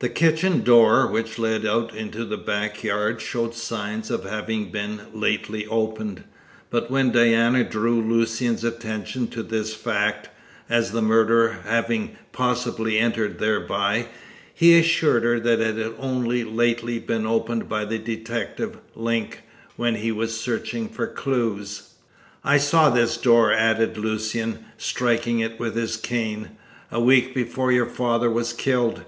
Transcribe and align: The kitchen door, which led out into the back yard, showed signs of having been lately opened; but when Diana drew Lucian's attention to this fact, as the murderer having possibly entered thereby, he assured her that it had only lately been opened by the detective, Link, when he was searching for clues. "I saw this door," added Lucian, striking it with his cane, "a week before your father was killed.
The 0.00 0.08
kitchen 0.08 0.62
door, 0.62 1.06
which 1.06 1.38
led 1.38 1.64
out 1.64 1.94
into 1.94 2.24
the 2.24 2.36
back 2.36 2.82
yard, 2.82 3.20
showed 3.20 3.54
signs 3.54 4.10
of 4.10 4.24
having 4.24 4.72
been 4.72 5.02
lately 5.12 5.68
opened; 5.68 6.24
but 6.68 6.90
when 6.90 7.12
Diana 7.12 7.62
drew 7.62 8.00
Lucian's 8.00 8.64
attention 8.64 9.28
to 9.28 9.40
this 9.44 9.72
fact, 9.72 10.28
as 10.68 10.90
the 10.90 11.00
murderer 11.00 11.60
having 11.64 12.16
possibly 12.32 12.98
entered 12.98 13.38
thereby, 13.38 14.06
he 14.52 14.76
assured 14.80 15.22
her 15.22 15.38
that 15.38 15.60
it 15.60 15.76
had 15.76 15.94
only 15.96 16.42
lately 16.42 16.98
been 16.98 17.24
opened 17.24 17.68
by 17.68 17.84
the 17.84 17.98
detective, 17.98 18.78
Link, 18.96 19.44
when 19.76 19.94
he 19.94 20.10
was 20.10 20.40
searching 20.40 20.88
for 20.88 21.06
clues. 21.06 21.90
"I 22.42 22.58
saw 22.58 22.90
this 22.90 23.16
door," 23.16 23.52
added 23.52 23.96
Lucian, 23.96 24.64
striking 24.76 25.38
it 25.38 25.60
with 25.60 25.76
his 25.76 25.96
cane, 25.96 26.48
"a 26.90 27.00
week 27.00 27.32
before 27.32 27.70
your 27.70 27.86
father 27.86 28.28
was 28.28 28.52
killed. 28.52 29.04